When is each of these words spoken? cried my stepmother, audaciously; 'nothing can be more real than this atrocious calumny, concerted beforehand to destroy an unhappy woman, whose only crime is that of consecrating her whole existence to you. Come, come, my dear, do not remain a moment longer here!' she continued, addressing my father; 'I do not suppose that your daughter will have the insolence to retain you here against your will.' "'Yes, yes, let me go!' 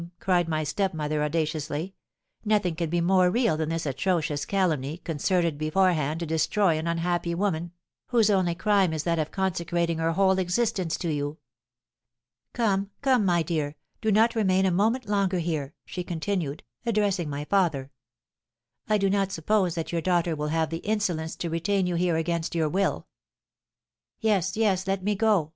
cried 0.19 0.49
my 0.49 0.63
stepmother, 0.63 1.21
audaciously; 1.23 1.93
'nothing 2.43 2.73
can 2.73 2.89
be 2.89 2.99
more 2.99 3.29
real 3.29 3.55
than 3.55 3.69
this 3.69 3.85
atrocious 3.85 4.45
calumny, 4.45 4.97
concerted 4.97 5.59
beforehand 5.59 6.19
to 6.19 6.25
destroy 6.25 6.75
an 6.79 6.87
unhappy 6.87 7.35
woman, 7.35 7.71
whose 8.07 8.31
only 8.31 8.55
crime 8.55 8.93
is 8.93 9.03
that 9.03 9.19
of 9.19 9.29
consecrating 9.29 9.99
her 9.99 10.13
whole 10.13 10.39
existence 10.39 10.97
to 10.97 11.13
you. 11.13 11.37
Come, 12.51 12.89
come, 13.03 13.23
my 13.23 13.43
dear, 13.43 13.75
do 14.01 14.11
not 14.11 14.33
remain 14.33 14.65
a 14.65 14.71
moment 14.71 15.07
longer 15.07 15.37
here!' 15.37 15.75
she 15.85 16.03
continued, 16.03 16.63
addressing 16.83 17.29
my 17.29 17.45
father; 17.45 17.91
'I 18.89 18.97
do 18.97 19.07
not 19.11 19.31
suppose 19.31 19.75
that 19.75 19.91
your 19.91 20.01
daughter 20.01 20.35
will 20.35 20.47
have 20.47 20.71
the 20.71 20.77
insolence 20.77 21.35
to 21.35 21.47
retain 21.51 21.85
you 21.85 21.93
here 21.93 22.15
against 22.17 22.55
your 22.55 22.69
will.' 22.69 23.05
"'Yes, 24.19 24.57
yes, 24.57 24.87
let 24.87 25.03
me 25.03 25.13
go!' 25.13 25.49